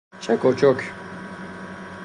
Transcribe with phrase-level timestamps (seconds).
[0.19, 0.91] چک و چوک